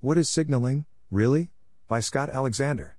What 0.00 0.16
is 0.16 0.28
Signaling, 0.28 0.86
Really? 1.10 1.50
by 1.88 1.98
Scott 1.98 2.30
Alexander. 2.30 2.98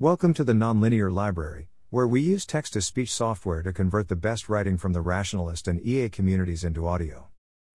Welcome 0.00 0.34
to 0.34 0.42
the 0.42 0.52
Nonlinear 0.52 1.12
Library, 1.12 1.68
where 1.90 2.08
we 2.08 2.20
use 2.20 2.44
text 2.44 2.72
to 2.72 2.80
speech 2.80 3.14
software 3.14 3.62
to 3.62 3.72
convert 3.72 4.08
the 4.08 4.16
best 4.16 4.48
writing 4.48 4.76
from 4.76 4.92
the 4.92 5.00
rationalist 5.00 5.68
and 5.68 5.80
EA 5.86 6.08
communities 6.08 6.64
into 6.64 6.88
audio. 6.88 7.28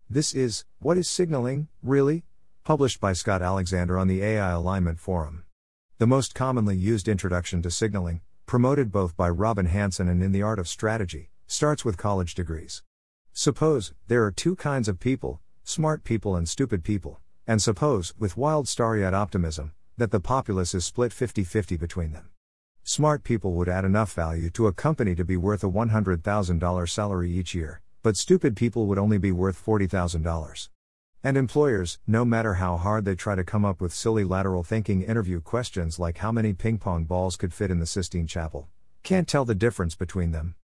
This 0.09 0.33
is 0.33 0.65
What 0.79 0.97
is 0.97 1.09
Signaling, 1.09 1.69
Really? 1.81 2.25
published 2.65 2.99
by 2.99 3.13
Scott 3.13 3.41
Alexander 3.41 3.97
on 3.97 4.09
the 4.09 4.21
AI 4.21 4.51
Alignment 4.51 4.99
Forum. 4.99 5.45
The 5.97 6.05
most 6.07 6.35
commonly 6.35 6.75
used 6.75 7.07
introduction 7.07 7.61
to 7.61 7.71
signaling, 7.71 8.19
promoted 8.45 8.91
both 8.91 9.15
by 9.15 9.29
Robin 9.29 9.67
Hanson 9.67 10.09
and 10.09 10.21
in 10.21 10.33
the 10.33 10.41
Art 10.41 10.59
of 10.59 10.67
Strategy, 10.67 11.29
starts 11.47 11.85
with 11.85 11.95
college 11.95 12.35
degrees. 12.35 12.83
Suppose 13.31 13.93
there 14.07 14.25
are 14.25 14.31
two 14.33 14.57
kinds 14.57 14.89
of 14.89 14.99
people 14.99 15.39
smart 15.63 16.03
people 16.03 16.35
and 16.35 16.49
stupid 16.49 16.83
people. 16.83 17.21
And 17.47 17.61
suppose, 17.61 18.13
with 18.17 18.37
wild 18.37 18.67
starry 18.67 19.05
eyed 19.05 19.13
optimism, 19.13 19.73
that 19.97 20.11
the 20.11 20.19
populace 20.19 20.73
is 20.73 20.83
split 20.83 21.13
50 21.13 21.43
50 21.43 21.77
between 21.77 22.11
them. 22.11 22.29
Smart 22.83 23.23
people 23.23 23.53
would 23.53 23.69
add 23.69 23.85
enough 23.85 24.13
value 24.13 24.49
to 24.51 24.67
a 24.67 24.73
company 24.73 25.15
to 25.15 25.23
be 25.23 25.37
worth 25.37 25.63
a 25.63 25.69
$100,000 25.69 26.89
salary 26.89 27.31
each 27.31 27.53
year, 27.53 27.81
but 28.03 28.17
stupid 28.17 28.55
people 28.55 28.87
would 28.87 28.97
only 28.97 29.17
be 29.17 29.31
worth 29.31 29.63
$40,000. 29.63 30.69
And 31.23 31.37
employers, 31.37 31.97
no 32.05 32.25
matter 32.25 32.55
how 32.55 32.77
hard 32.77 33.05
they 33.05 33.15
try 33.15 33.33
to 33.33 33.43
come 33.43 33.65
up 33.65 33.81
with 33.81 33.93
silly 33.93 34.23
lateral 34.23 34.63
thinking 34.63 35.01
interview 35.01 35.41
questions 35.41 35.97
like 35.97 36.19
how 36.19 36.31
many 36.31 36.53
ping 36.53 36.77
pong 36.77 37.05
balls 37.05 37.35
could 37.35 37.53
fit 37.53 37.71
in 37.71 37.79
the 37.79 37.87
Sistine 37.87 38.27
Chapel, 38.27 38.69
can't 39.01 39.27
tell 39.27 39.45
the 39.45 39.55
difference 39.55 39.95
between 39.95 40.31
them. 40.31 40.55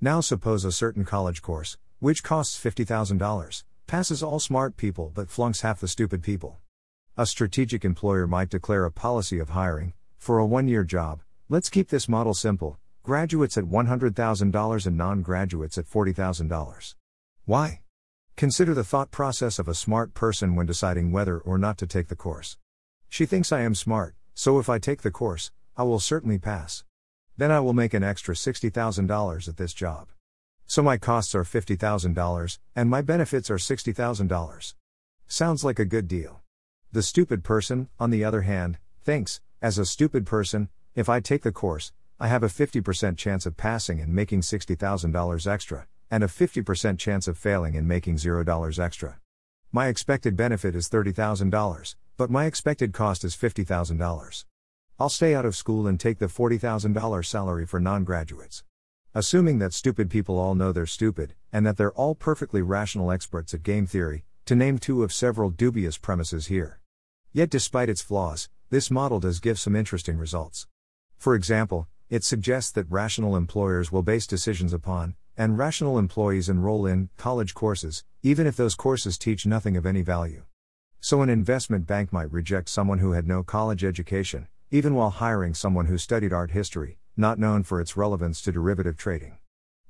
Now 0.00 0.20
suppose 0.20 0.64
a 0.64 0.72
certain 0.72 1.04
college 1.04 1.42
course, 1.42 1.78
which 2.00 2.22
costs 2.22 2.58
$50,000, 2.58 3.64
passes 3.88 4.22
all 4.22 4.38
smart 4.38 4.76
people 4.76 5.10
but 5.14 5.30
flunks 5.30 5.62
half 5.62 5.80
the 5.80 5.88
stupid 5.88 6.22
people. 6.22 6.58
A 7.16 7.24
strategic 7.24 7.84
employer 7.84 8.26
might 8.26 8.50
declare 8.50 8.84
a 8.84 8.92
policy 8.92 9.38
of 9.38 9.48
hiring, 9.48 9.94
for 10.18 10.38
a 10.38 10.46
one 10.46 10.68
year 10.68 10.84
job, 10.84 11.22
let's 11.48 11.70
keep 11.70 11.88
this 11.88 12.08
model 12.08 12.34
simple 12.34 12.78
graduates 13.02 13.56
at 13.56 13.64
$100,000 13.64 14.86
and 14.86 14.96
non 14.98 15.22
graduates 15.22 15.78
at 15.78 15.86
$40,000. 15.86 16.94
Why? 17.46 17.80
Consider 18.36 18.74
the 18.74 18.84
thought 18.84 19.10
process 19.10 19.58
of 19.58 19.66
a 19.66 19.74
smart 19.74 20.12
person 20.12 20.54
when 20.54 20.66
deciding 20.66 21.10
whether 21.10 21.38
or 21.38 21.56
not 21.56 21.78
to 21.78 21.86
take 21.86 22.08
the 22.08 22.14
course. 22.14 22.58
She 23.08 23.24
thinks 23.24 23.50
I 23.50 23.62
am 23.62 23.74
smart, 23.74 24.14
so 24.34 24.58
if 24.58 24.68
I 24.68 24.78
take 24.78 25.00
the 25.00 25.10
course, 25.10 25.50
I 25.78 25.84
will 25.84 25.98
certainly 25.98 26.38
pass. 26.38 26.84
Then 27.38 27.50
I 27.50 27.60
will 27.60 27.72
make 27.72 27.94
an 27.94 28.04
extra 28.04 28.34
$60,000 28.34 29.48
at 29.48 29.56
this 29.56 29.72
job. 29.72 30.08
So 30.70 30.82
my 30.82 30.98
costs 30.98 31.34
are 31.34 31.44
$50,000, 31.44 32.58
and 32.76 32.90
my 32.90 33.00
benefits 33.00 33.50
are 33.50 33.56
$60,000. 33.56 34.74
Sounds 35.26 35.64
like 35.64 35.78
a 35.78 35.86
good 35.86 36.06
deal. 36.06 36.42
The 36.92 37.02
stupid 37.02 37.42
person, 37.42 37.88
on 37.98 38.10
the 38.10 38.22
other 38.22 38.42
hand, 38.42 38.76
thinks, 39.02 39.40
as 39.62 39.78
a 39.78 39.86
stupid 39.86 40.26
person, 40.26 40.68
if 40.94 41.08
I 41.08 41.20
take 41.20 41.42
the 41.42 41.52
course, 41.52 41.92
I 42.20 42.28
have 42.28 42.42
a 42.42 42.48
50% 42.48 43.16
chance 43.16 43.46
of 43.46 43.56
passing 43.56 43.98
and 43.98 44.12
making 44.12 44.42
$60,000 44.42 45.46
extra, 45.46 45.86
and 46.10 46.22
a 46.22 46.26
50% 46.26 46.98
chance 46.98 47.26
of 47.26 47.38
failing 47.38 47.74
and 47.74 47.88
making 47.88 48.16
$0 48.16 48.78
extra. 48.78 49.18
My 49.72 49.86
expected 49.86 50.36
benefit 50.36 50.76
is 50.76 50.90
$30,000, 50.90 51.94
but 52.18 52.30
my 52.30 52.44
expected 52.44 52.92
cost 52.92 53.24
is 53.24 53.34
$50,000. 53.34 54.44
I'll 55.00 55.08
stay 55.08 55.34
out 55.34 55.46
of 55.46 55.56
school 55.56 55.86
and 55.86 55.98
take 55.98 56.18
the 56.18 56.26
$40,000 56.26 57.24
salary 57.24 57.64
for 57.64 57.80
non 57.80 58.04
graduates. 58.04 58.64
Assuming 59.18 59.58
that 59.58 59.72
stupid 59.72 60.10
people 60.10 60.38
all 60.38 60.54
know 60.54 60.70
they're 60.70 60.86
stupid, 60.86 61.34
and 61.52 61.66
that 61.66 61.76
they're 61.76 61.90
all 61.94 62.14
perfectly 62.14 62.62
rational 62.62 63.10
experts 63.10 63.52
at 63.52 63.64
game 63.64 63.84
theory, 63.84 64.22
to 64.44 64.54
name 64.54 64.78
two 64.78 65.02
of 65.02 65.12
several 65.12 65.50
dubious 65.50 65.98
premises 65.98 66.46
here. 66.46 66.78
Yet, 67.32 67.50
despite 67.50 67.88
its 67.88 68.00
flaws, 68.00 68.48
this 68.70 68.92
model 68.92 69.18
does 69.18 69.40
give 69.40 69.58
some 69.58 69.74
interesting 69.74 70.18
results. 70.18 70.68
For 71.16 71.34
example, 71.34 71.88
it 72.08 72.22
suggests 72.22 72.70
that 72.70 72.88
rational 72.88 73.34
employers 73.34 73.90
will 73.90 74.04
base 74.04 74.24
decisions 74.24 74.72
upon, 74.72 75.16
and 75.36 75.58
rational 75.58 75.98
employees 75.98 76.48
enroll 76.48 76.86
in, 76.86 77.10
college 77.16 77.54
courses, 77.54 78.04
even 78.22 78.46
if 78.46 78.54
those 78.54 78.76
courses 78.76 79.18
teach 79.18 79.44
nothing 79.44 79.76
of 79.76 79.84
any 79.84 80.02
value. 80.02 80.44
So, 81.00 81.22
an 81.22 81.28
investment 81.28 81.88
bank 81.88 82.12
might 82.12 82.30
reject 82.30 82.68
someone 82.68 82.98
who 82.98 83.14
had 83.14 83.26
no 83.26 83.42
college 83.42 83.82
education, 83.82 84.46
even 84.70 84.94
while 84.94 85.10
hiring 85.10 85.54
someone 85.54 85.86
who 85.86 85.98
studied 85.98 86.32
art 86.32 86.52
history, 86.52 87.00
not 87.18 87.38
known 87.38 87.64
for 87.64 87.80
its 87.80 87.96
relevance 87.96 88.40
to 88.42 88.52
derivative 88.52 88.96
trading. 88.96 89.38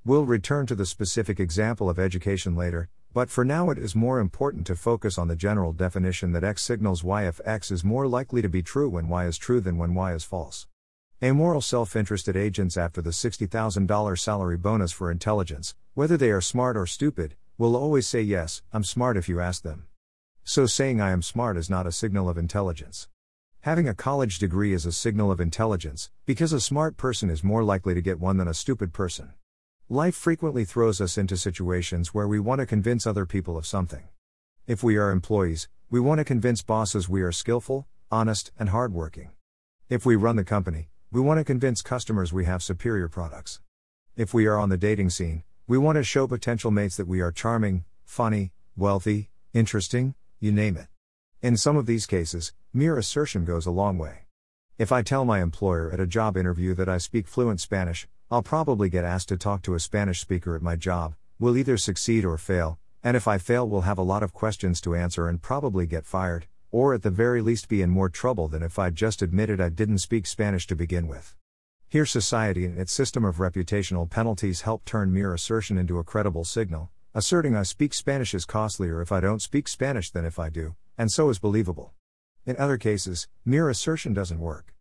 We'll 0.05 0.25
return 0.25 0.67
to 0.67 0.75
the 0.75 0.87
specific 0.87 1.39
example 1.39 1.91
of 1.91 1.99
education 1.99 2.57
later, 2.57 2.89
but 3.13 3.31
for 3.31 3.45
now 3.45 3.71
it 3.71 3.79
is 3.79 3.95
more 3.95 4.21
important 4.21 4.67
to 4.69 4.77
focus 4.77 5.19
on 5.19 5.29
the 5.29 5.37
general 5.37 5.73
definition 5.73 6.33
that 6.33 6.45
X 6.45 6.63
signals 6.63 7.05
Y 7.05 7.27
if 7.27 7.41
X 7.45 7.71
is 7.71 7.85
more 7.85 8.09
likely 8.09 8.41
to 8.41 8.49
be 8.49 8.63
true 8.63 8.89
when 8.89 9.09
Y 9.09 9.27
is 9.27 9.37
true 9.37 9.61
than 9.61 9.77
when 9.77 9.95
Y 9.95 10.15
is 10.15 10.25
false. 10.25 10.67
Amoral 11.23 11.61
self 11.61 11.97
interested 11.97 12.37
agents 12.37 12.77
after 12.77 13.03
the 13.03 13.11
$60,000 13.11 14.19
salary 14.19 14.57
bonus 14.57 14.93
for 14.93 15.11
intelligence, 15.11 15.75
whether 15.95 16.17
they 16.17 16.31
are 16.31 16.41
smart 16.41 16.77
or 16.77 16.87
stupid, 16.87 17.35
will 17.59 17.75
always 17.75 18.07
say 18.07 18.23
yes, 18.23 18.63
I'm 18.73 18.85
smart 18.85 19.17
if 19.17 19.29
you 19.29 19.41
ask 19.41 19.63
them. 19.63 19.89
So 20.45 20.67
saying 20.67 21.01
I 21.01 21.11
am 21.11 21.23
smart 21.23 21.57
is 21.57 21.69
not 21.69 21.87
a 21.87 21.93
signal 21.93 22.29
of 22.29 22.39
intelligence. 22.39 23.09
Having 23.69 23.89
a 23.91 23.95
college 23.95 24.39
degree 24.39 24.73
is 24.73 24.87
a 24.87 24.93
signal 24.93 25.31
of 25.31 25.43
intelligence, 25.43 26.11
because 26.25 26.55
a 26.55 26.59
smart 26.59 26.97
person 26.97 27.29
is 27.29 27.45
more 27.45 27.63
likely 27.63 27.93
to 27.93 28.01
get 28.01 28.19
one 28.19 28.39
than 28.39 28.49
a 28.49 28.55
stupid 28.55 28.95
person. 28.95 29.35
Life 29.91 30.15
frequently 30.15 30.65
throws 30.65 31.03
us 31.03 31.19
into 31.19 31.37
situations 31.37 32.15
where 32.15 32.27
we 32.27 32.41
want 32.41 32.61
to 32.61 32.67
convince 32.67 33.07
other 33.07 33.27
people 33.27 33.59
of 33.59 33.67
something. 33.67 34.05
If 34.67 34.83
we 34.83 34.97
are 34.97 35.11
employees, 35.11 35.69
we 35.91 36.01
want 36.01 36.17
to 36.17 36.25
convince 36.25 36.63
bosses 36.63 37.11
we 37.11 37.21
are 37.21 37.31
skillful, 37.31 37.87
honest, 38.11 38.53
and 38.59 38.71
hardworking. 38.71 39.33
If 39.91 40.07
we 40.07 40.17
run 40.17 40.37
the 40.37 40.45
company, 40.45 40.89
we 41.13 41.21
want 41.21 41.37
to 41.37 41.45
convince 41.45 41.83
customers 41.83 42.33
we 42.33 42.47
have 42.47 42.63
superior 42.63 43.11
products. 43.11 43.61
If 44.17 44.33
we 44.33 44.47
are 44.47 44.57
on 44.57 44.71
the 44.71 44.79
dating 44.79 45.11
scene, 45.11 45.43
we 45.67 45.77
want 45.77 45.97
to 45.97 46.05
show 46.05 46.27
potential 46.27 46.71
mates 46.71 46.97
that 46.97 47.07
we 47.07 47.21
are 47.21 47.33
charming, 47.33 47.85
funny, 48.07 48.53
wealthy, 48.79 49.29
interesting, 49.53 50.15
you 50.41 50.53
name 50.53 50.79
it. 50.79 50.87
In 51.41 51.57
some 51.57 51.77
of 51.77 51.87
these 51.87 52.05
cases, 52.05 52.53
mere 52.73 52.99
assertion 52.99 53.45
goes 53.45 53.65
a 53.65 53.71
long 53.71 53.97
way. 53.97 54.25
If 54.77 54.91
I 54.91 55.03
tell 55.03 55.25
my 55.25 55.41
employer 55.41 55.89
at 55.93 56.01
a 56.01 56.07
job 56.07 56.37
interview 56.37 56.75
that 56.75 56.89
I 56.89 56.99
speak 56.99 57.29
fluent 57.29 57.61
Spanish, 57.61 58.09
I'll 58.29 58.43
probably 58.43 58.89
get 58.89 59.05
asked 59.05 59.29
to 59.29 59.37
talk 59.37 59.63
to 59.63 59.75
a 59.75 59.81
Spanish 59.81 60.19
speaker 60.19 60.57
at 60.57 60.63
my 60.63 60.75
job, 60.75 61.15
will 61.39 61.57
either 61.57 61.77
succeed 61.77 62.25
or 62.25 62.39
fail, 62.39 62.81
and 63.05 63.17
if 63.17 63.29
I 63.29 63.39
fail, 63.39 63.69
we'll 63.69 63.83
have 63.83 63.99
a 63.99 64.03
lot 64.03 64.25
of 64.25 64.33
questions 64.33 64.81
to 64.81 64.97
answer 64.97 65.29
and 65.29 65.41
probably 65.41 65.87
get 65.87 66.05
fired, 66.05 66.49
or 66.73 66.93
at 66.93 67.03
the 67.03 67.11
very 67.11 67.41
least 67.41 67.69
be 67.69 67.83
in 67.83 67.91
more 67.91 68.09
trouble 68.09 68.49
than 68.49 68.65
if 68.65 68.77
I'd 68.77 68.97
just 68.97 69.23
admitted 69.23 69.61
I 69.61 69.69
didn't 69.69 69.99
speak 69.99 70.27
Spanish 70.27 70.67
to 70.67 70.75
begin 70.75 71.07
with. 71.07 71.37
Here, 71.89 72.05
society 72.05 72.65
and 72.65 72.77
its 72.77 72.93
system 72.93 73.25
of 73.25 73.37
reputational 73.37 74.11
penalties 74.11 74.63
help 74.63 74.85
turn 74.85 75.15
mere 75.15 75.35
assertion 75.35 75.79
into 75.79 76.01
a 76.01 76.05
credible 76.05 76.45
signal. 76.45 76.91
Asserting 77.15 77.55
I 77.55 77.63
speak 77.63 77.95
Spanish 77.95 78.35
is 78.35 78.45
costlier 78.45 79.01
if 79.01 79.13
I 79.13 79.21
don't 79.21 79.41
speak 79.41 79.69
Spanish 79.69 80.11
than 80.11 80.25
if 80.25 80.41
I 80.41 80.49
do, 80.51 80.75
and 80.99 81.11
so 81.11 81.31
is 81.31 81.39
believable. 81.39 81.93
In 82.45 82.57
other 82.59 82.77
cases, 82.77 83.29
mere 83.45 83.71
assertion 83.71 84.13
doesn't 84.13 84.41
work. 84.41 84.75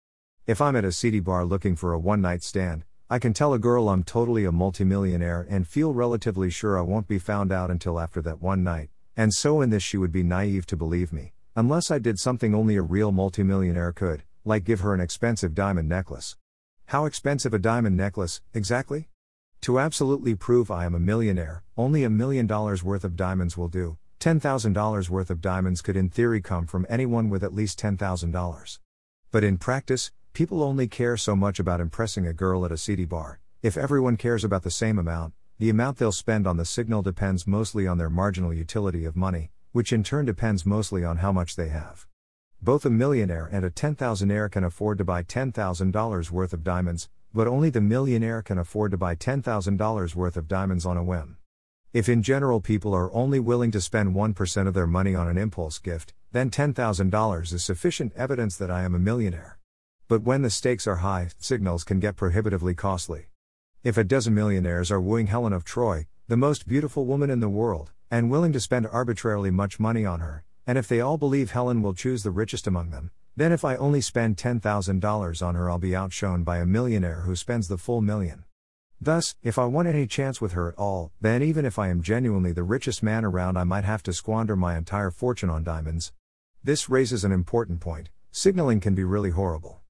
If 0.47 0.59
I'm 0.59 0.75
at 0.75 0.83
a 0.83 0.91
seedy 0.91 1.19
bar 1.19 1.45
looking 1.45 1.75
for 1.75 1.93
a 1.93 1.99
one 1.99 2.21
night 2.21 2.41
stand, 2.41 2.83
I 3.09 3.19
can 3.19 3.33
tell 3.33 3.53
a 3.53 3.59
girl 3.59 3.87
I'm 3.87 4.03
totally 4.03 4.43
a 4.43 4.51
multimillionaire 4.51 5.45
and 5.49 5.67
feel 5.67 5.93
relatively 5.93 6.49
sure 6.49 6.77
I 6.77 6.81
won't 6.81 7.07
be 7.07 7.19
found 7.19 7.51
out 7.51 7.69
until 7.69 7.99
after 7.99 8.21
that 8.23 8.41
one 8.41 8.63
night, 8.63 8.89
and 9.15 9.33
so 9.33 9.61
in 9.61 9.69
this 9.69 9.83
she 9.83 9.97
would 9.97 10.11
be 10.11 10.23
naive 10.23 10.65
to 10.65 10.75
believe 10.75 11.13
me, 11.13 11.33
unless 11.55 11.91
I 11.91 11.99
did 11.99 12.19
something 12.19 12.55
only 12.55 12.75
a 12.75 12.81
real 12.81 13.11
multimillionaire 13.11 13.93
could, 13.93 14.23
like 14.43 14.63
give 14.63 14.81
her 14.81 14.93
an 14.93 14.99
expensive 14.99 15.53
diamond 15.53 15.87
necklace. 15.87 16.35
How 16.87 17.05
expensive 17.05 17.53
a 17.53 17.59
diamond 17.59 17.95
necklace, 17.95 18.41
exactly? 18.53 19.09
To 19.61 19.79
absolutely 19.79 20.35
prove 20.35 20.71
I 20.71 20.85
am 20.85 20.95
a 20.95 20.99
millionaire, 20.99 21.63
only 21.77 22.03
a 22.03 22.09
million 22.09 22.47
dollars 22.47 22.83
worth 22.83 23.03
of 23.03 23.15
diamonds 23.15 23.57
will 23.57 23.67
do, 23.67 23.97
$10,000 24.19 25.09
worth 25.09 25.29
of 25.29 25.41
diamonds 25.41 25.81
could 25.81 25.95
in 25.95 26.09
theory 26.09 26.41
come 26.41 26.65
from 26.65 26.87
anyone 26.89 27.29
with 27.29 27.43
at 27.43 27.53
least 27.53 27.79
$10,000. 27.79 28.79
But 29.31 29.43
in 29.43 29.57
practice, 29.57 30.11
people 30.33 30.63
only 30.63 30.87
care 30.87 31.17
so 31.17 31.35
much 31.35 31.59
about 31.59 31.79
impressing 31.79 32.25
a 32.25 32.33
girl 32.33 32.65
at 32.65 32.71
a 32.71 32.77
seedy 32.77 33.05
bar. 33.05 33.39
If 33.61 33.77
everyone 33.77 34.17
cares 34.17 34.43
about 34.43 34.63
the 34.63 34.71
same 34.71 34.97
amount, 34.97 35.33
the 35.59 35.69
amount 35.69 35.97
they'll 35.97 36.11
spend 36.11 36.47
on 36.47 36.57
the 36.57 36.65
signal 36.65 37.01
depends 37.01 37.45
mostly 37.45 37.87
on 37.87 37.97
their 37.97 38.09
marginal 38.09 38.53
utility 38.53 39.05
of 39.05 39.15
money, 39.15 39.51
which 39.71 39.93
in 39.93 40.03
turn 40.03 40.25
depends 40.25 40.65
mostly 40.65 41.03
on 41.03 41.17
how 41.17 41.31
much 41.31 41.55
they 41.55 41.69
have. 41.69 42.07
Both 42.61 42.85
a 42.85 42.89
millionaire 42.89 43.49
and 43.51 43.63
a 43.63 43.69
10,000aire 43.69 44.49
can 44.49 44.63
afford 44.63 44.97
to 44.97 45.03
buy 45.03 45.21
$10,000 45.21 46.31
worth 46.31 46.53
of 46.53 46.63
diamonds, 46.63 47.09
but 47.33 47.47
only 47.47 47.69
the 47.69 47.81
millionaire 47.81 48.41
can 48.41 48.57
afford 48.57 48.91
to 48.91 48.97
buy 48.97 49.15
$10,000 49.15 50.15
worth 50.15 50.37
of 50.37 50.47
diamonds 50.47 50.85
on 50.85 50.97
a 50.97 51.03
whim. 51.03 51.37
If 51.93 52.09
in 52.09 52.21
general 52.21 52.59
people 52.59 52.93
are 52.93 53.13
only 53.13 53.39
willing 53.39 53.71
to 53.71 53.79
spend 53.79 54.13
1% 54.13 54.67
of 54.67 54.73
their 54.73 54.85
money 54.85 55.15
on 55.15 55.29
an 55.29 55.37
impulse 55.37 55.79
gift, 55.79 56.13
then 56.33 56.49
$10,000 56.49 57.53
is 57.53 57.63
sufficient 57.63 58.11
evidence 58.15 58.57
that 58.57 58.69
I 58.69 58.83
am 58.83 58.93
a 58.93 58.99
millionaire. 58.99 59.57
But 60.09 60.23
when 60.23 60.41
the 60.41 60.49
stakes 60.49 60.85
are 60.85 60.97
high, 60.97 61.29
signals 61.39 61.85
can 61.85 62.01
get 62.01 62.17
prohibitively 62.17 62.73
costly. 62.75 63.27
If 63.83 63.97
a 63.97 64.03
dozen 64.03 64.35
millionaires 64.35 64.91
are 64.91 64.99
wooing 64.99 65.27
Helen 65.27 65.53
of 65.53 65.63
Troy, 65.63 66.07
the 66.27 66.35
most 66.35 66.67
beautiful 66.67 67.05
woman 67.05 67.29
in 67.29 67.39
the 67.39 67.47
world, 67.47 67.91
and 68.11 68.29
willing 68.29 68.51
to 68.51 68.59
spend 68.59 68.85
arbitrarily 68.87 69.49
much 69.49 69.79
money 69.79 70.05
on 70.05 70.19
her, 70.19 70.43
and 70.65 70.77
if 70.77 70.89
they 70.89 70.99
all 70.99 71.17
believe 71.17 71.51
Helen 71.51 71.81
will 71.81 71.93
choose 71.93 72.23
the 72.23 72.31
richest 72.31 72.67
among 72.67 72.89
them, 72.89 73.11
then 73.37 73.53
if 73.53 73.63
I 73.63 73.77
only 73.77 74.01
spend 74.01 74.35
$10,000 74.35 75.45
on 75.45 75.55
her, 75.55 75.69
I'll 75.69 75.77
be 75.77 75.95
outshone 75.95 76.43
by 76.43 76.57
a 76.57 76.65
millionaire 76.65 77.21
who 77.21 77.35
spends 77.35 77.69
the 77.69 77.77
full 77.77 78.01
million. 78.01 78.43
Thus, 78.99 79.35
if 79.43 79.59
I 79.59 79.65
want 79.65 79.87
any 79.87 80.07
chance 80.07 80.41
with 80.41 80.53
her 80.53 80.69
at 80.69 80.77
all, 80.77 81.11
then 81.21 81.43
even 81.43 81.65
if 81.65 81.77
I 81.77 81.89
am 81.89 82.01
genuinely 82.01 82.51
the 82.51 82.63
richest 82.63 83.03
man 83.03 83.23
around, 83.23 83.55
I 83.55 83.63
might 83.63 83.83
have 83.83 84.01
to 84.03 84.13
squander 84.13 84.55
my 84.55 84.75
entire 84.75 85.11
fortune 85.11 85.51
on 85.51 85.63
diamonds. 85.63 86.13
This 86.63 86.89
raises 86.89 87.23
an 87.23 87.31
important 87.31 87.79
point 87.79 88.09
signaling 88.31 88.79
can 88.79 88.93
be 88.93 89.03
really 89.03 89.31
horrible. 89.31 89.81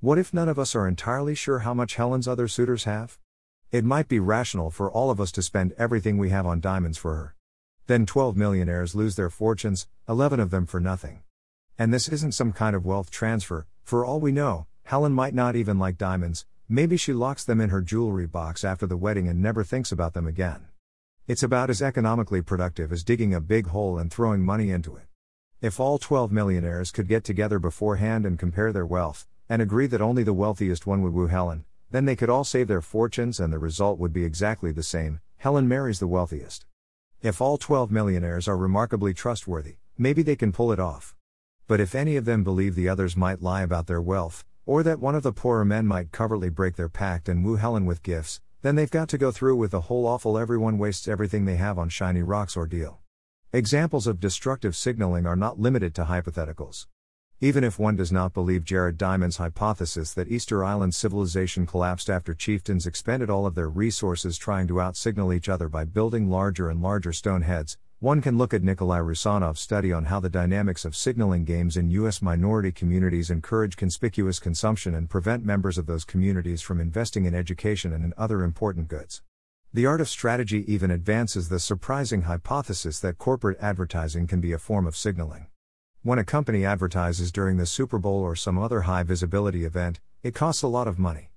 What 0.00 0.18
if 0.18 0.34
none 0.34 0.48
of 0.48 0.58
us 0.58 0.74
are 0.74 0.88
entirely 0.88 1.36
sure 1.36 1.60
how 1.60 1.72
much 1.72 1.94
Helen's 1.94 2.26
other 2.26 2.48
suitors 2.48 2.82
have? 2.82 3.18
It 3.70 3.84
might 3.84 4.08
be 4.08 4.18
rational 4.18 4.70
for 4.70 4.90
all 4.90 5.10
of 5.10 5.20
us 5.20 5.30
to 5.32 5.42
spend 5.42 5.72
everything 5.78 6.18
we 6.18 6.30
have 6.30 6.44
on 6.44 6.60
diamonds 6.60 6.98
for 6.98 7.14
her. 7.14 7.36
Then 7.86 8.04
12 8.04 8.36
millionaires 8.36 8.94
lose 8.94 9.14
their 9.14 9.30
fortunes, 9.30 9.86
11 10.08 10.40
of 10.40 10.50
them 10.50 10.66
for 10.66 10.80
nothing. 10.80 11.22
And 11.78 11.94
this 11.94 12.08
isn't 12.08 12.34
some 12.34 12.52
kind 12.52 12.74
of 12.74 12.84
wealth 12.84 13.10
transfer, 13.10 13.66
for 13.84 14.04
all 14.04 14.18
we 14.18 14.32
know, 14.32 14.66
Helen 14.84 15.12
might 15.12 15.34
not 15.34 15.54
even 15.54 15.78
like 15.78 15.96
diamonds, 15.96 16.44
maybe 16.68 16.96
she 16.96 17.12
locks 17.12 17.44
them 17.44 17.60
in 17.60 17.70
her 17.70 17.80
jewelry 17.80 18.26
box 18.26 18.64
after 18.64 18.86
the 18.86 18.96
wedding 18.96 19.28
and 19.28 19.40
never 19.40 19.64
thinks 19.64 19.92
about 19.92 20.14
them 20.14 20.26
again. 20.26 20.66
It's 21.26 21.42
about 21.42 21.70
as 21.70 21.82
economically 21.82 22.42
productive 22.42 22.92
as 22.92 23.04
digging 23.04 23.32
a 23.32 23.40
big 23.40 23.68
hole 23.68 23.98
and 23.98 24.10
throwing 24.10 24.42
money 24.42 24.70
into 24.70 24.96
it. 24.96 25.04
If 25.60 25.78
all 25.78 25.98
12 25.98 26.32
millionaires 26.32 26.90
could 26.90 27.06
get 27.08 27.24
together 27.24 27.58
beforehand 27.58 28.26
and 28.26 28.38
compare 28.38 28.72
their 28.72 28.86
wealth, 28.86 29.26
and 29.48 29.62
agree 29.62 29.86
that 29.86 30.00
only 30.00 30.22
the 30.22 30.32
wealthiest 30.32 30.86
one 30.86 31.02
would 31.02 31.12
woo 31.12 31.26
Helen, 31.26 31.64
then 31.90 32.06
they 32.06 32.16
could 32.16 32.30
all 32.30 32.42
save 32.42 32.68
their 32.68 32.80
fortunes 32.80 33.38
and 33.38 33.52
the 33.52 33.58
result 33.58 33.98
would 33.98 34.12
be 34.12 34.24
exactly 34.24 34.72
the 34.72 34.82
same 34.82 35.20
Helen 35.36 35.68
marries 35.68 35.98
the 35.98 36.06
wealthiest. 36.06 36.66
If 37.20 37.40
all 37.40 37.58
12 37.58 37.90
millionaires 37.90 38.48
are 38.48 38.56
remarkably 38.56 39.12
trustworthy, 39.12 39.76
maybe 39.98 40.22
they 40.22 40.36
can 40.36 40.52
pull 40.52 40.72
it 40.72 40.80
off. 40.80 41.14
But 41.68 41.80
if 41.80 41.94
any 41.94 42.16
of 42.16 42.24
them 42.24 42.42
believe 42.42 42.74
the 42.74 42.88
others 42.88 43.16
might 43.16 43.42
lie 43.42 43.62
about 43.62 43.86
their 43.86 44.00
wealth, 44.00 44.44
or 44.64 44.82
that 44.82 45.00
one 45.00 45.14
of 45.14 45.22
the 45.22 45.32
poorer 45.32 45.64
men 45.64 45.86
might 45.86 46.12
covertly 46.12 46.48
break 46.48 46.76
their 46.76 46.88
pact 46.88 47.28
and 47.28 47.44
woo 47.44 47.56
Helen 47.56 47.84
with 47.84 48.02
gifts, 48.02 48.40
then 48.62 48.76
they've 48.76 48.90
got 48.90 49.08
to 49.08 49.18
go 49.18 49.32
through 49.32 49.56
with 49.56 49.72
the 49.72 49.82
whole 49.82 50.06
awful 50.06 50.38
everyone 50.38 50.78
wastes 50.78 51.08
everything 51.08 51.44
they 51.44 51.56
have 51.56 51.78
on 51.78 51.88
shiny 51.88 52.22
rocks 52.22 52.56
ordeal. 52.56 53.00
Examples 53.52 54.06
of 54.06 54.20
destructive 54.20 54.76
signaling 54.76 55.26
are 55.26 55.36
not 55.36 55.58
limited 55.58 55.94
to 55.96 56.04
hypotheticals. 56.04 56.86
Even 57.40 57.64
if 57.64 57.76
one 57.76 57.96
does 57.96 58.12
not 58.12 58.32
believe 58.32 58.62
Jared 58.62 58.96
Diamond's 58.96 59.38
hypothesis 59.38 60.14
that 60.14 60.28
Easter 60.28 60.64
Island 60.64 60.94
civilization 60.94 61.66
collapsed 61.66 62.08
after 62.08 62.34
chieftains 62.34 62.86
expended 62.86 63.28
all 63.28 63.46
of 63.46 63.56
their 63.56 63.68
resources 63.68 64.38
trying 64.38 64.68
to 64.68 64.80
outsignal 64.80 65.32
each 65.32 65.48
other 65.48 65.68
by 65.68 65.84
building 65.84 66.30
larger 66.30 66.70
and 66.70 66.80
larger 66.80 67.12
stone 67.12 67.42
heads, 67.42 67.78
one 68.02 68.20
can 68.20 68.36
look 68.36 68.52
at 68.52 68.64
Nikolai 68.64 68.98
Roussanov's 68.98 69.60
study 69.60 69.92
on 69.92 70.06
how 70.06 70.18
the 70.18 70.28
dynamics 70.28 70.84
of 70.84 70.96
signaling 70.96 71.44
games 71.44 71.76
in 71.76 71.88
U.S. 71.92 72.20
minority 72.20 72.72
communities 72.72 73.30
encourage 73.30 73.76
conspicuous 73.76 74.40
consumption 74.40 74.92
and 74.96 75.08
prevent 75.08 75.44
members 75.44 75.78
of 75.78 75.86
those 75.86 76.04
communities 76.04 76.60
from 76.60 76.80
investing 76.80 77.26
in 77.26 77.32
education 77.32 77.92
and 77.92 78.04
in 78.04 78.12
other 78.18 78.42
important 78.42 78.88
goods. 78.88 79.22
The 79.72 79.86
art 79.86 80.00
of 80.00 80.08
strategy 80.08 80.64
even 80.66 80.90
advances 80.90 81.48
the 81.48 81.60
surprising 81.60 82.22
hypothesis 82.22 82.98
that 82.98 83.18
corporate 83.18 83.58
advertising 83.60 84.26
can 84.26 84.40
be 84.40 84.50
a 84.50 84.58
form 84.58 84.88
of 84.88 84.96
signaling. 84.96 85.46
When 86.02 86.18
a 86.18 86.24
company 86.24 86.64
advertises 86.64 87.30
during 87.30 87.56
the 87.56 87.66
Super 87.66 88.00
Bowl 88.00 88.22
or 88.22 88.34
some 88.34 88.58
other 88.58 88.80
high 88.80 89.04
visibility 89.04 89.64
event, 89.64 90.00
it 90.24 90.34
costs 90.34 90.64
a 90.64 90.66
lot 90.66 90.88
of 90.88 90.98
money. 90.98 91.30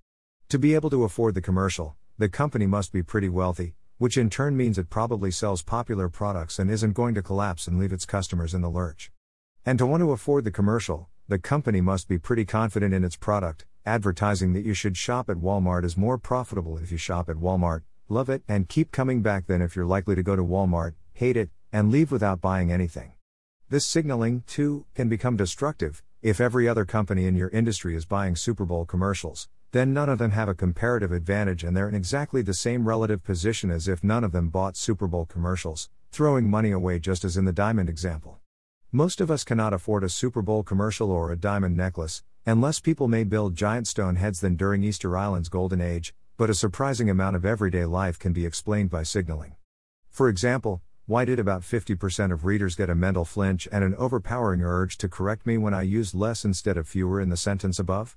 To 0.50 0.58
be 0.58 0.74
able 0.74 0.90
to 0.90 1.04
afford 1.04 1.36
the 1.36 1.42
commercial, 1.42 1.96
the 2.18 2.28
company 2.28 2.66
must 2.66 2.92
be 2.92 3.04
pretty 3.04 3.30
wealthy, 3.30 3.76
which 3.98 4.18
in 4.18 4.30
turn 4.30 4.58
means 4.58 4.78
it 4.78 4.90
probably 4.90 5.32
sells 5.32 5.62
popular 5.62 6.10
products 6.10 6.60
and 6.60 6.70
isn't 6.70 6.94
going 6.94 7.16
to 7.16 7.22
collapse 7.22 7.68
and 7.68 7.80
leave 7.80 7.94
its 7.94 8.06
customers 8.06 8.54
in 8.54 8.62
the 8.62 8.70
lurch. 8.70 9.12
And 9.66 9.80
to 9.80 9.86
want 9.86 10.02
to 10.02 10.12
afford 10.12 10.44
the 10.44 10.52
commercial, 10.52 11.10
the 11.28 11.40
company 11.40 11.82
must 11.82 12.08
be 12.08 12.20
pretty 12.20 12.46
confident 12.46 12.94
in 12.94 13.04
its 13.04 13.16
product. 13.16 13.66
Advertising 13.86 14.54
that 14.54 14.66
you 14.66 14.74
should 14.74 14.98
shop 14.98 15.30
at 15.30 15.38
Walmart 15.38 15.84
is 15.84 15.96
more 15.96 16.18
profitable 16.18 16.78
if 16.78 16.92
you 16.92 16.98
shop 16.98 17.30
at 17.30 17.38
Walmart, 17.38 17.84
love 18.10 18.30
it, 18.30 18.44
and 18.48 18.68
keep 18.68 18.92
coming 18.92 19.22
back 19.22 19.48
than 19.48 19.62
if 19.62 19.76
you're 19.76 19.86
likely 19.86 20.16
to 20.16 20.24
go 20.24 20.36
to 20.36 20.44
Walmart, 20.44 20.94
hate 21.14 21.38
it, 21.38 21.50
and 21.72 21.92
leave 21.92 22.12
without 22.12 22.42
buying 22.42 22.72
anything. 22.72 23.14
This 23.70 23.86
signaling, 23.86 24.44
too, 24.46 24.86
can 24.94 25.10
become 25.10 25.38
destructive. 25.38 26.04
If 26.22 26.42
every 26.42 26.68
other 26.68 26.86
company 26.86 27.28
in 27.28 27.36
your 27.36 27.50
industry 27.50 27.96
is 27.96 28.06
buying 28.06 28.36
Super 28.36 28.66
Bowl 28.66 28.86
commercials, 28.86 29.48
then 29.76 29.94
none 29.94 30.08
of 30.08 30.20
them 30.20 30.32
have 30.32 30.48
a 30.48 30.56
comparative 30.56 31.12
advantage 31.12 31.62
and 31.62 31.76
they're 31.76 31.90
in 31.90 31.96
exactly 31.96 32.42
the 32.42 32.54
same 32.54 32.88
relative 32.88 33.22
position 33.22 33.70
as 33.70 33.90
if 33.90 34.06
none 34.06 34.24
of 34.24 34.32
them 34.32 34.48
bought 34.48 34.78
Super 34.78 35.06
Bowl 35.06 35.26
commercials, 35.26 35.90
throwing 36.14 36.50
money 36.50 36.72
away 36.72 36.98
just 36.98 37.26
as 37.26 37.36
in 37.36 37.44
the 37.44 37.52
diamond 37.52 37.90
example. 37.90 38.40
Most 38.94 39.20
of 39.20 39.30
us 39.30 39.44
cannot 39.44 39.74
afford 39.74 40.06
a 40.06 40.10
Super 40.10 40.42
Bowl 40.42 40.64
commercial 40.64 41.12
or 41.12 41.30
a 41.30 41.36
diamond 41.36 41.76
necklace, 41.76 42.24
and 42.46 42.62
less 42.62 42.80
people 42.80 43.10
may 43.10 43.26
build 43.26 43.58
giant 43.58 43.86
stone 43.86 44.16
heads 44.16 44.40
than 44.40 44.56
during 44.56 44.82
Easter 44.82 45.18
Island's 45.18 45.50
golden 45.50 45.82
age, 45.82 46.16
but 46.38 46.50
a 46.50 46.54
surprising 46.54 47.10
amount 47.10 47.36
of 47.36 47.44
everyday 47.44 47.84
life 47.84 48.18
can 48.18 48.32
be 48.32 48.46
explained 48.46 48.90
by 48.90 49.04
signaling. 49.04 49.56
For 50.08 50.30
example, 50.30 50.84
why 51.06 51.26
did 51.26 51.38
about 51.38 51.64
50% 51.64 52.32
of 52.32 52.46
readers 52.46 52.76
get 52.76 52.90
a 52.90 52.96
mental 52.96 53.26
flinch 53.26 53.68
and 53.74 53.84
an 53.84 53.94
overpowering 53.96 54.62
urge 54.62 54.98
to 55.00 55.10
correct 55.10 55.46
me 55.46 55.58
when 55.58 55.74
I 55.74 55.82
used 55.82 56.16
less 56.16 56.46
instead 56.46 56.78
of 56.78 56.88
fewer 56.88 57.20
in 57.20 57.28
the 57.28 57.36
sentence 57.36 57.78
above? 57.78 58.16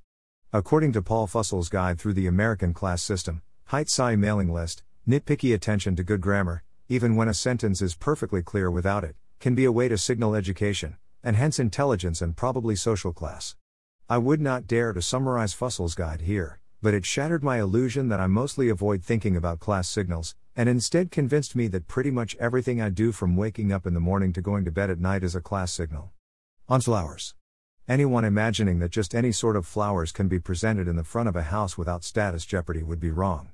According 0.51 0.93
to 0.93 1.03
Paul 1.03 1.27
Fussell's 1.27 1.69
Guide 1.69 1.99
through 1.99 2.15
the 2.15 2.27
American 2.27 2.73
Class 2.73 3.03
System, 3.03 3.43
Height 3.67 3.91
Psi 3.91 4.17
mailing 4.17 4.51
list, 4.51 4.83
nitpicky 5.07 5.53
attention 5.53 5.95
to 5.97 6.03
good 6.03 6.23
grammar, 6.23 6.63
even 6.89 7.17
when 7.17 7.29
a 7.29 7.35
sentence 7.35 7.83
is 7.83 7.95
perfectly 7.95 8.41
clear 8.41 8.71
without 8.71 9.05
it, 9.05 9.15
can 9.41 9.55
be 9.55 9.67
a 9.67 9.73
way 9.73 9.89
to 9.89 9.99
signal 9.99 10.35
education, 10.35 10.97
and 11.23 11.37
hence 11.37 11.59
intelligence 11.59 12.23
and 12.23 12.35
probably 12.35 12.75
social 12.75 13.13
class. 13.13 13.57
I 14.09 14.17
would 14.17 14.41
not 14.41 14.67
dare 14.67 14.95
to 14.95 15.03
summarize 15.03 15.53
Fussell's 15.53 15.95
Guide 15.95 16.23
here, 16.23 16.61
but 16.81 16.95
it 16.95 17.05
shattered 17.05 17.45
my 17.45 17.61
illusion 17.61 18.09
that 18.09 18.21
I 18.21 18.27
mostly 18.27 18.71
avoid 18.71 19.05
thinking 19.05 19.37
about 19.37 19.61
class 19.61 19.87
signals, 19.87 20.35
and 20.57 20.67
instead 20.67 21.11
convinced 21.11 21.57
me 21.57 21.69
that 21.69 21.89
pretty 21.89 22.11
much 22.11 22.35
everything 22.41 22.81
I 22.81 22.89
do 22.89 23.13
from 23.13 23.37
waking 23.37 23.71
up 23.71 23.87
in 23.87 23.93
the 23.93 24.01
morning 24.01 24.33
to 24.33 24.41
going 24.41 24.65
to 24.65 24.73
bed 24.73 24.89
at 24.89 24.99
night 24.99 25.23
is 25.23 25.35
a 25.35 25.43
class 25.43 25.73
signal. 25.73 26.11
On 26.71 26.81
flowers. 26.81 27.35
Anyone 27.89 28.27
imagining 28.27 28.81
that 28.81 28.91
just 28.91 29.15
any 29.15 29.33
sort 29.33 29.57
of 29.57 29.65
flowers 29.67 30.13
can 30.13 30.29
be 30.29 30.39
presented 30.39 30.89
in 30.89 30.97
the 30.97 31.03
front 31.03 31.27
of 31.27 31.35
a 31.35 31.45
house 31.45 31.79
without 31.79 32.05
status 32.05 32.45
jeopardy 32.45 32.83
would 32.83 33.01
be 33.01 33.11
wrong. 33.11 33.49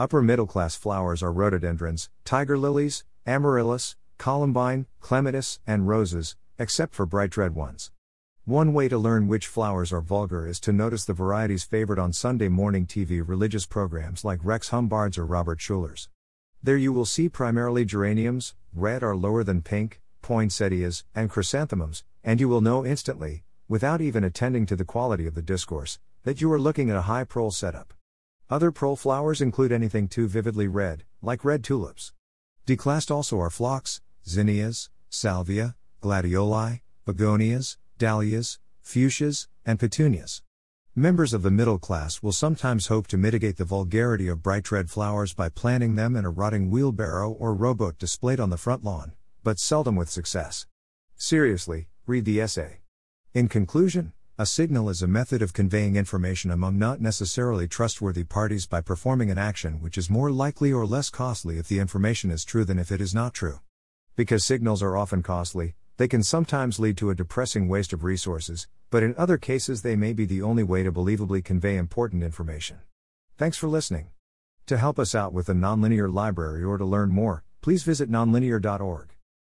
Upper 0.00 0.20
middle 0.20 0.48
class 0.48 0.74
flowers 0.74 1.22
are 1.22 1.30
rhododendrons, 1.30 2.10
tiger 2.24 2.58
lilies, 2.58 3.04
amaryllis, 3.24 3.94
columbine, 4.18 4.86
clematis, 4.98 5.60
and 5.64 5.86
roses, 5.86 6.34
except 6.58 6.92
for 6.92 7.06
bright 7.06 7.36
red 7.36 7.54
ones. 7.54 7.92
One 8.44 8.72
way 8.72 8.88
to 8.88 8.98
learn 8.98 9.28
which 9.28 9.46
flowers 9.46 9.92
are 9.92 10.00
vulgar 10.00 10.44
is 10.44 10.58
to 10.60 10.72
notice 10.72 11.04
the 11.04 11.12
varieties 11.12 11.62
favored 11.62 12.00
on 12.00 12.12
Sunday 12.12 12.48
morning 12.48 12.84
TV 12.84 13.22
religious 13.24 13.64
programs 13.64 14.24
like 14.24 14.40
Rex 14.42 14.70
Humbard's 14.70 15.18
or 15.18 15.24
Robert 15.24 15.60
Schuller's. 15.60 16.08
There 16.60 16.76
you 16.76 16.92
will 16.92 17.06
see 17.06 17.28
primarily 17.28 17.84
geraniums, 17.84 18.56
red 18.74 19.04
or 19.04 19.14
lower 19.14 19.44
than 19.44 19.62
pink, 19.62 20.00
poinsettias, 20.20 21.04
and 21.14 21.30
chrysanthemums, 21.30 22.02
and 22.24 22.40
you 22.40 22.48
will 22.48 22.60
know 22.60 22.84
instantly, 22.84 23.44
without 23.68 24.00
even 24.00 24.24
attending 24.24 24.64
to 24.66 24.74
the 24.74 24.84
quality 24.84 25.26
of 25.26 25.34
the 25.34 25.42
discourse, 25.42 25.98
that 26.24 26.40
you 26.40 26.50
are 26.50 26.58
looking 26.58 26.90
at 26.90 26.96
a 26.96 27.02
high 27.02 27.24
prole 27.24 27.50
setup. 27.50 27.92
Other 28.50 28.72
prole 28.72 28.96
flowers 28.96 29.42
include 29.42 29.72
anything 29.72 30.08
too 30.08 30.26
vividly 30.26 30.66
red, 30.66 31.04
like 31.20 31.44
red 31.44 31.62
tulips. 31.62 32.12
Declassed 32.64 33.10
also 33.10 33.38
are 33.40 33.50
phlox, 33.50 34.00
zinnias, 34.26 34.88
salvia, 35.10 35.76
gladioli, 36.02 36.80
begonias, 37.06 37.76
dahlias, 37.98 38.58
fuchsias, 38.82 39.48
and 39.66 39.78
petunias. 39.78 40.42
Members 40.94 41.32
of 41.32 41.42
the 41.42 41.50
middle 41.50 41.78
class 41.78 42.22
will 42.22 42.32
sometimes 42.32 42.88
hope 42.88 43.06
to 43.06 43.16
mitigate 43.16 43.56
the 43.56 43.64
vulgarity 43.64 44.28
of 44.28 44.42
bright 44.42 44.72
red 44.72 44.90
flowers 44.90 45.34
by 45.34 45.48
planting 45.48 45.94
them 45.94 46.16
in 46.16 46.24
a 46.24 46.30
rotting 46.30 46.70
wheelbarrow 46.70 47.30
or 47.30 47.54
rowboat 47.54 47.98
displayed 47.98 48.40
on 48.40 48.50
the 48.50 48.56
front 48.56 48.82
lawn, 48.82 49.12
but 49.44 49.58
seldom 49.58 49.94
with 49.94 50.10
success. 50.10 50.66
Seriously, 51.16 51.88
read 52.06 52.24
the 52.24 52.40
essay. 52.40 52.80
In 53.34 53.46
conclusion, 53.46 54.14
a 54.38 54.46
signal 54.46 54.88
is 54.88 55.02
a 55.02 55.06
method 55.06 55.42
of 55.42 55.52
conveying 55.52 55.96
information 55.96 56.50
among 56.50 56.78
not 56.78 56.98
necessarily 56.98 57.68
trustworthy 57.68 58.24
parties 58.24 58.66
by 58.66 58.80
performing 58.80 59.30
an 59.30 59.36
action 59.36 59.82
which 59.82 59.98
is 59.98 60.08
more 60.08 60.30
likely 60.30 60.72
or 60.72 60.86
less 60.86 61.10
costly 61.10 61.58
if 61.58 61.68
the 61.68 61.78
information 61.78 62.30
is 62.30 62.42
true 62.42 62.64
than 62.64 62.78
if 62.78 62.90
it 62.90 63.02
is 63.02 63.14
not 63.14 63.34
true. 63.34 63.60
Because 64.16 64.46
signals 64.46 64.82
are 64.82 64.96
often 64.96 65.22
costly, 65.22 65.74
they 65.98 66.08
can 66.08 66.22
sometimes 66.22 66.78
lead 66.78 66.96
to 66.96 67.10
a 67.10 67.14
depressing 67.14 67.68
waste 67.68 67.92
of 67.92 68.02
resources, 68.02 68.66
but 68.88 69.02
in 69.02 69.14
other 69.18 69.36
cases, 69.36 69.82
they 69.82 69.94
may 69.94 70.14
be 70.14 70.24
the 70.24 70.40
only 70.40 70.62
way 70.62 70.82
to 70.82 70.90
believably 70.90 71.44
convey 71.44 71.76
important 71.76 72.22
information. 72.22 72.78
Thanks 73.36 73.58
for 73.58 73.68
listening. 73.68 74.08
To 74.68 74.78
help 74.78 74.98
us 74.98 75.14
out 75.14 75.34
with 75.34 75.48
the 75.48 75.52
Nonlinear 75.52 76.10
Library 76.10 76.64
or 76.64 76.78
to 76.78 76.84
learn 76.86 77.10
more, 77.10 77.44
please 77.60 77.82
visit 77.82 78.10
nonlinear.org. 78.10 79.17